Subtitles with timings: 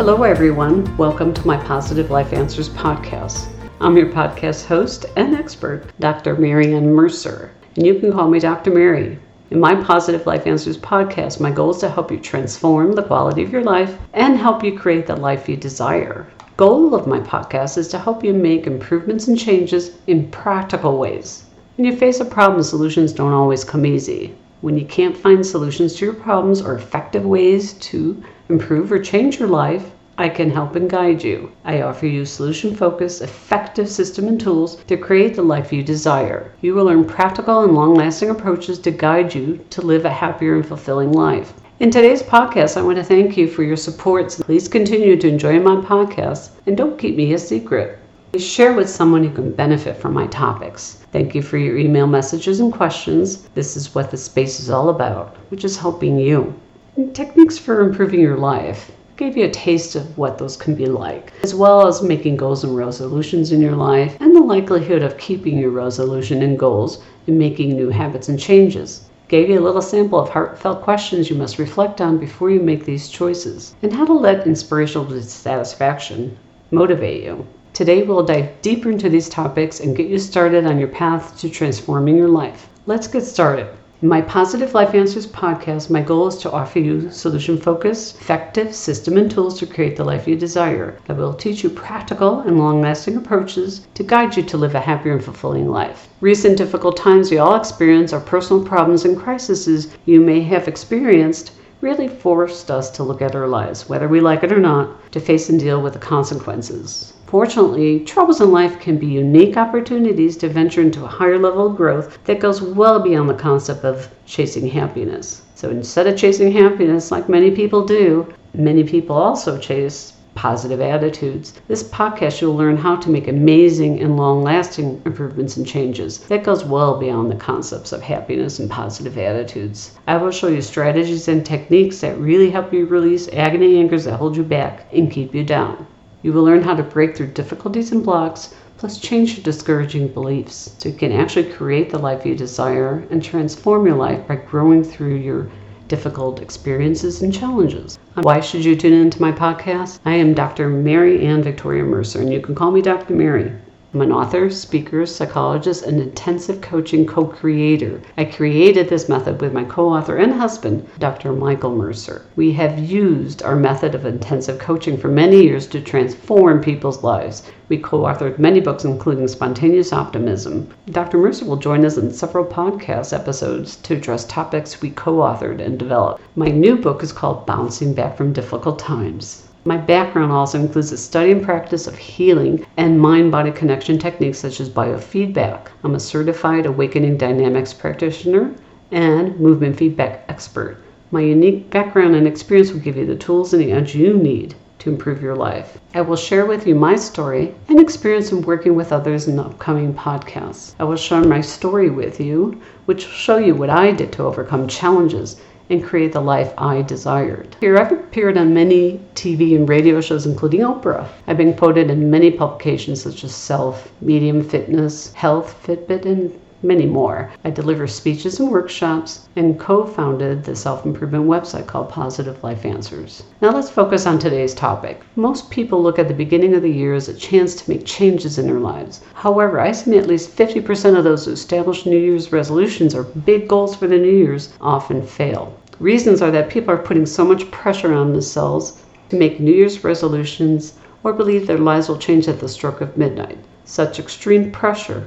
[0.00, 0.96] Hello, everyone.
[0.96, 3.48] Welcome to my Positive Life Answers podcast.
[3.82, 6.36] I'm your podcast host and expert, Dr.
[6.36, 8.70] Mary Ann Mercer, and you can call me Dr.
[8.70, 9.18] Mary.
[9.50, 13.42] In my Positive Life Answers podcast, my goal is to help you transform the quality
[13.42, 16.26] of your life and help you create the life you desire.
[16.56, 21.44] Goal of my podcast is to help you make improvements and changes in practical ways.
[21.76, 24.34] When you face a problem, solutions don't always come easy.
[24.62, 29.38] When you can't find solutions to your problems or effective ways to improve or change
[29.38, 31.50] your life, I can help and guide you.
[31.64, 36.52] I offer you solution focused, effective system and tools to create the life you desire.
[36.60, 40.56] You will learn practical and long lasting approaches to guide you to live a happier
[40.56, 41.54] and fulfilling life.
[41.78, 44.36] In today's podcast, I want to thank you for your support.
[44.42, 47.99] Please continue to enjoy my podcast and don't keep me a secret.
[48.38, 51.04] Share with someone who can benefit from my topics.
[51.10, 53.48] Thank you for your email messages and questions.
[53.54, 56.54] This is what the space is all about, which is helping you.
[56.96, 60.86] And techniques for improving your life gave you a taste of what those can be
[60.86, 65.18] like, as well as making goals and resolutions in your life, and the likelihood of
[65.18, 69.10] keeping your resolution and goals and making new habits and changes.
[69.26, 72.84] Gave you a little sample of heartfelt questions you must reflect on before you make
[72.84, 76.38] these choices, and how to let inspirational dissatisfaction
[76.70, 77.44] motivate you.
[77.80, 81.48] Today, we'll dive deeper into these topics and get you started on your path to
[81.48, 82.68] transforming your life.
[82.84, 83.68] Let's get started.
[84.02, 88.74] In my Positive Life Answers podcast, my goal is to offer you solution focused, effective
[88.74, 90.98] system and tools to create the life you desire.
[91.08, 94.80] I will teach you practical and long lasting approaches to guide you to live a
[94.80, 96.06] happier and fulfilling life.
[96.20, 101.52] Recent difficult times we all experience are personal problems and crises you may have experienced
[101.80, 105.18] really forced us to look at our lives, whether we like it or not, to
[105.18, 107.14] face and deal with the consequences.
[107.30, 111.76] Fortunately, troubles in life can be unique opportunities to venture into a higher level of
[111.76, 115.42] growth that goes well beyond the concept of chasing happiness.
[115.54, 121.52] So instead of chasing happiness like many people do, many people also chase positive attitudes.
[121.68, 126.42] This podcast, you'll learn how to make amazing and long lasting improvements and changes that
[126.42, 129.96] goes well beyond the concepts of happiness and positive attitudes.
[130.08, 134.16] I will show you strategies and techniques that really help you release agony anchors that
[134.16, 135.86] hold you back and keep you down.
[136.22, 140.74] You will learn how to break through difficulties and blocks, plus change your discouraging beliefs
[140.78, 144.84] so you can actually create the life you desire and transform your life by growing
[144.84, 145.48] through your
[145.88, 147.98] difficult experiences and challenges.
[148.16, 149.98] Um, why should you tune into my podcast?
[150.04, 150.68] I am Dr.
[150.68, 153.14] Mary Ann Victoria Mercer, and you can call me Dr.
[153.14, 153.52] Mary.
[153.92, 158.00] I'm an author, speaker, psychologist, and intensive coaching co creator.
[158.16, 161.32] I created this method with my co author and husband, Dr.
[161.32, 162.22] Michael Mercer.
[162.36, 167.42] We have used our method of intensive coaching for many years to transform people's lives.
[167.68, 170.68] We co authored many books, including Spontaneous Optimism.
[170.88, 171.18] Dr.
[171.18, 175.76] Mercer will join us in several podcast episodes to address topics we co authored and
[175.76, 176.22] developed.
[176.36, 179.48] My new book is called Bouncing Back from Difficult Times.
[179.62, 184.38] My background also includes the study and practice of healing and mind body connection techniques
[184.38, 185.66] such as biofeedback.
[185.84, 188.54] I'm a certified awakening dynamics practitioner
[188.90, 190.78] and movement feedback expert.
[191.10, 194.54] My unique background and experience will give you the tools and the edge you need
[194.78, 195.78] to improve your life.
[195.92, 199.92] I will share with you my story and experience in working with others in upcoming
[199.92, 200.74] podcasts.
[200.80, 204.22] I will share my story with you, which will show you what I did to
[204.22, 205.38] overcome challenges
[205.70, 207.56] and create the life I desired.
[207.60, 211.06] Here, I've appeared on many TV and radio shows, including Oprah.
[211.26, 216.84] I've been quoted in many publications such as Self, Medium Fitness, Health, Fitbit, and many
[216.84, 217.30] more.
[217.42, 222.66] I deliver speeches and workshops and co founded the self improvement website called Positive Life
[222.66, 223.22] Answers.
[223.40, 225.00] Now let's focus on today's topic.
[225.16, 228.38] Most people look at the beginning of the year as a chance to make changes
[228.38, 229.00] in their lives.
[229.14, 233.48] However, I estimate at least 50% of those who establish New Year's resolutions or big
[233.48, 235.54] goals for the New Year's often fail.
[235.80, 239.82] Reasons are that people are putting so much pressure on themselves to make New Year's
[239.82, 243.38] resolutions or believe their lives will change at the stroke of midnight.
[243.64, 245.06] Such extreme pressure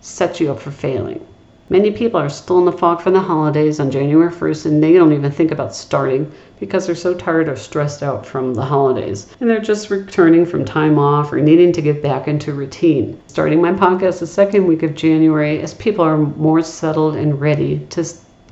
[0.00, 1.20] sets you up for failing.
[1.68, 4.94] Many people are still in the fog from the holidays on January 1st and they
[4.94, 9.26] don't even think about starting because they're so tired or stressed out from the holidays.
[9.40, 13.20] And they're just returning from time off or needing to get back into routine.
[13.26, 17.80] Starting my podcast the second week of January as people are more settled and ready
[17.90, 18.04] to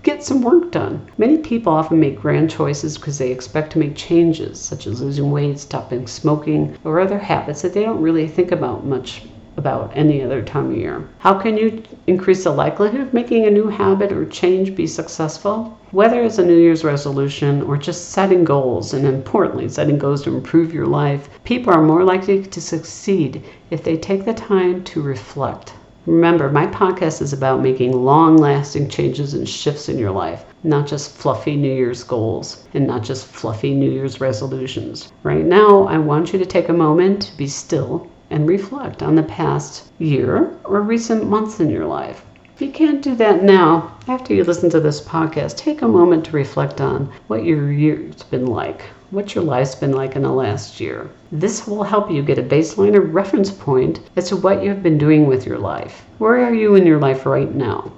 [0.02, 1.10] get some work done.
[1.16, 5.30] Many people often make grand choices because they expect to make changes, such as losing
[5.30, 9.22] weight, stopping smoking, or other habits that they don't really think about much
[9.56, 11.08] about any other time of year.
[11.18, 15.78] How can you increase the likelihood of making a new habit or change be successful?
[15.90, 20.34] Whether it's a New Year's resolution or just setting goals, and importantly, setting goals to
[20.34, 25.02] improve your life, people are more likely to succeed if they take the time to
[25.02, 25.74] reflect.
[26.06, 30.88] Remember, my podcast is about making long lasting changes and shifts in your life, not
[30.88, 35.12] just fluffy New Year's goals and not just fluffy New Year's resolutions.
[35.22, 39.14] Right now, I want you to take a moment to be still and reflect on
[39.14, 42.24] the past year or recent months in your life.
[42.62, 46.30] You can't do that now, after you listen to this podcast, take a moment to
[46.30, 50.78] reflect on what your year's been like, what your life's been like in the last
[50.78, 51.10] year.
[51.32, 54.80] This will help you get a baseline or reference point as to what you have
[54.80, 56.04] been doing with your life.
[56.18, 57.90] Where are you in your life right now?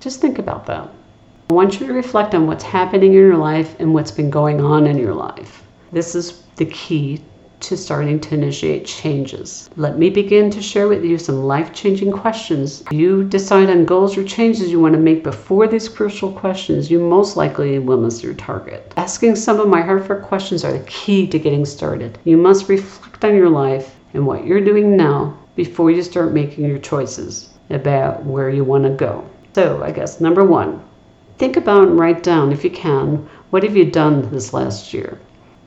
[0.00, 0.86] Just think about that.
[1.48, 4.60] I want you to reflect on what's happening in your life and what's been going
[4.60, 5.62] on in your life.
[5.92, 7.24] This is the key
[7.60, 9.70] to starting to initiate changes.
[9.76, 12.82] Let me begin to share with you some life changing questions.
[12.90, 16.98] You decide on goals or changes you want to make before these crucial questions, you
[17.00, 18.92] most likely will miss your target.
[18.96, 22.18] Asking some of my heartfelt questions are the key to getting started.
[22.24, 26.66] You must reflect on your life and what you're doing now before you start making
[26.66, 29.24] your choices about where you want to go.
[29.54, 30.82] So, I guess number one,
[31.38, 35.18] think about and write down, if you can, what have you done this last year?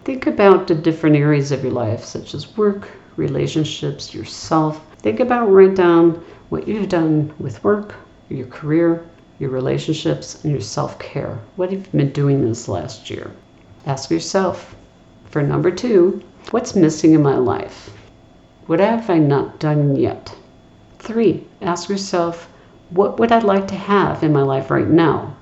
[0.07, 2.88] Think about the different areas of your life, such as work,
[3.18, 4.81] relationships, yourself.
[5.00, 7.94] Think about, write down what you've done with work,
[8.30, 9.06] your career,
[9.38, 11.38] your relationships, and your self care.
[11.57, 13.31] What have you been doing this last year?
[13.86, 14.77] Ask yourself,
[15.25, 17.92] for number two, what's missing in my life?
[18.65, 20.33] What have I not done yet?
[21.00, 22.50] Three, ask yourself,
[22.92, 25.36] what would I like to have in my life right now?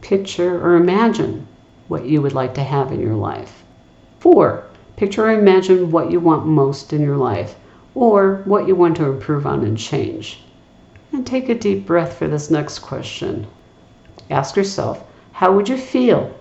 [0.00, 1.46] Picture or imagine
[1.86, 3.62] what you would like to have in your life.
[4.20, 4.64] Four,
[4.96, 7.54] picture or imagine what you want most in your life
[7.94, 10.42] or what you want to improve on and change.
[11.12, 13.46] And take a deep breath for this next question.
[14.28, 16.32] Ask yourself, how would you feel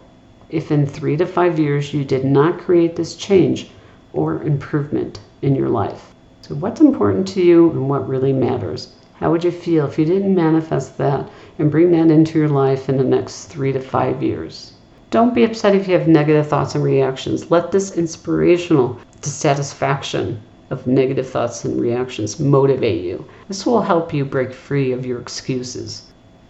[0.49, 3.69] if in three to five years you did not create this change
[4.11, 6.15] or improvement in your life?
[6.41, 8.93] So, what's important to you and what really matters?
[9.19, 11.29] How would you feel if you didn't manifest that
[11.59, 14.73] and bring that into your life in the next three to five years?
[15.09, 17.49] Don't be upset if you have negative thoughts and reactions.
[17.49, 23.23] Let this inspirational dissatisfaction of negative thoughts and reactions motivate you.
[23.47, 26.03] This will help you break free of your excuses.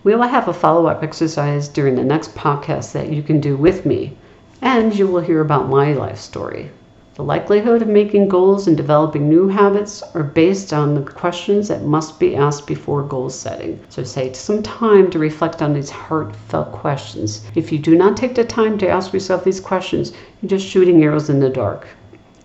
[0.04, 3.56] We will have a follow up exercise during the next podcast that you can do
[3.56, 4.18] with me,
[4.60, 6.72] and you will hear about my life story.
[7.18, 11.84] The likelihood of making goals and developing new habits are based on the questions that
[11.84, 13.80] must be asked before goal setting.
[13.90, 17.42] So take some time to reflect on these heartfelt questions.
[17.56, 21.04] If you do not take the time to ask yourself these questions, you're just shooting
[21.04, 21.88] arrows in the dark.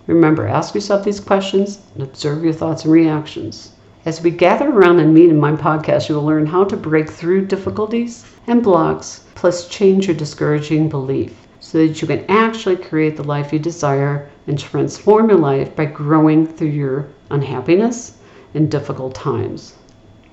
[0.06, 3.72] Remember, ask yourself these questions and observe your thoughts and reactions.
[4.06, 7.10] As we gather around and meet in my podcast, you will learn how to break
[7.10, 13.16] through difficulties and blocks, plus change your discouraging belief so that you can actually create
[13.16, 18.18] the life you desire and transform your life by growing through your unhappiness
[18.52, 19.74] and difficult times.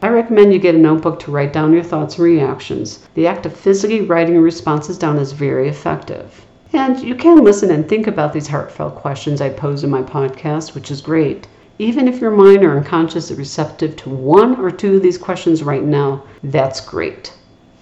[0.01, 3.07] I recommend you get a notebook to write down your thoughts and reactions.
[3.13, 6.47] The act of physically writing your responses down is very effective.
[6.73, 10.73] And you can listen and think about these heartfelt questions I pose in my podcast,
[10.73, 11.47] which is great.
[11.77, 15.61] Even if your mind or unconscious is receptive to one or two of these questions
[15.61, 17.33] right now, that's great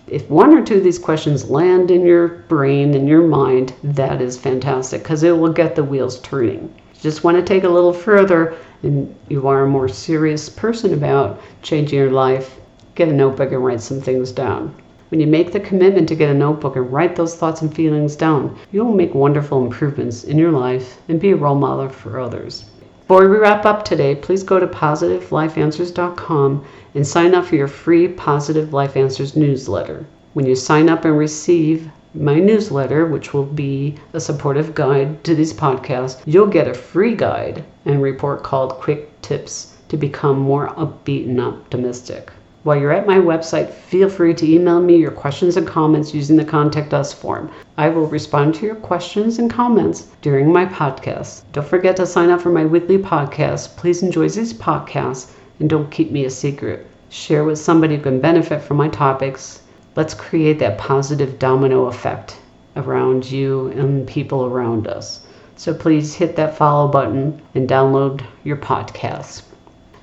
[0.07, 4.21] if one or two of these questions land in your brain and your mind, that
[4.21, 6.73] is fantastic because it will get the wheels turning.
[6.93, 10.93] You just want to take a little further and you are a more serious person
[10.93, 12.59] about changing your life,
[12.95, 14.73] get a notebook and write some things down.
[15.09, 18.15] When you make the commitment to get a notebook and write those thoughts and feelings
[18.15, 22.65] down, you'll make wonderful improvements in your life and be a role model for others.
[23.07, 26.65] Before we wrap up today, please go to positivelifeanswers.com
[26.97, 30.03] and sign up for your free Positive Life Answers newsletter.
[30.33, 35.35] When you sign up and receive my newsletter, which will be a supportive guide to
[35.35, 40.69] these podcasts, you'll get a free guide and report called Quick Tips to become more
[40.69, 42.31] upbeat and optimistic.
[42.63, 46.35] While you're at my website, feel free to email me your questions and comments using
[46.35, 47.51] the Contact Us form.
[47.77, 51.43] I will respond to your questions and comments during my podcast.
[51.51, 53.77] Don't forget to sign up for my weekly podcast.
[53.77, 56.85] Please enjoy these podcasts and don't keep me a secret.
[57.09, 59.61] Share with somebody who can benefit from my topics.
[59.95, 62.37] Let's create that positive domino effect
[62.75, 65.25] around you and people around us.
[65.55, 69.41] So please hit that follow button and download your podcast.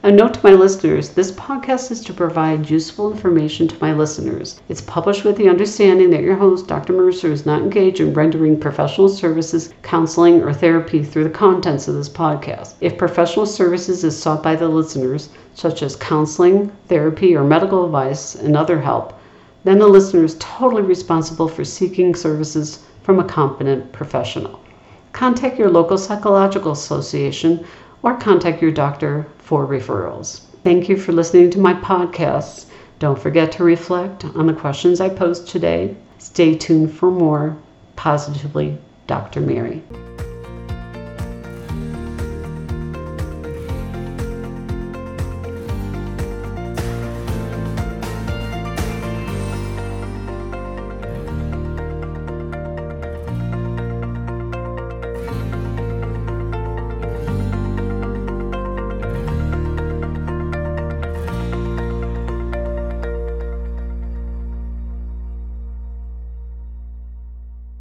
[0.04, 4.60] A note to my listeners this podcast is to provide useful information to my listeners.
[4.68, 6.92] It's published with the understanding that your host, Dr.
[6.92, 11.94] Mercer, is not engaged in rendering professional services, counseling, or therapy through the contents of
[11.94, 12.74] this podcast.
[12.82, 18.34] If professional services is sought by the listeners, such as counseling, therapy, or medical advice
[18.34, 19.14] and other help,
[19.64, 24.60] then the listener is totally responsible for seeking services from a competent professional.
[25.14, 27.64] Contact your local psychological association
[28.04, 30.42] or contact your doctor for referrals.
[30.62, 32.66] Thank you for listening to my podcast.
[32.98, 35.96] Don't forget to reflect on the questions I posed today.
[36.18, 37.56] Stay tuned for more.
[37.96, 39.40] Positively, Dr.
[39.40, 39.82] Mary.